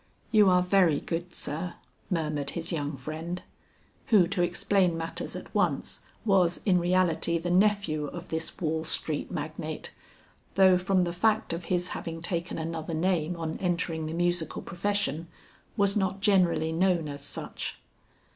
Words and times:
"You 0.31 0.49
are 0.49 0.63
very 0.63 0.99
good, 0.99 1.35
sir," 1.35 1.75
murmured 2.09 2.49
his 2.49 2.71
young 2.71 2.97
friend, 2.97 3.43
who 4.07 4.25
to 4.29 4.41
explain 4.41 4.97
matters 4.97 5.35
at 5.35 5.53
once 5.53 5.99
was 6.25 6.59
in 6.65 6.79
reality 6.79 7.37
the 7.37 7.51
nephew 7.51 8.07
of 8.07 8.29
this 8.29 8.57
Wall 8.59 8.83
Street 8.83 9.29
magnate, 9.29 9.91
though 10.55 10.75
from 10.79 11.03
the 11.03 11.13
fact 11.13 11.53
of 11.53 11.65
his 11.65 11.89
having 11.89 12.19
taken 12.23 12.57
another 12.57 12.95
name 12.95 13.35
on 13.37 13.59
entering 13.59 14.07
the 14.07 14.13
musical 14.13 14.63
profession, 14.63 15.27
was 15.77 15.95
not 15.95 16.19
generally 16.19 16.71
known 16.71 17.07
as 17.07 17.23
such. 17.23 17.77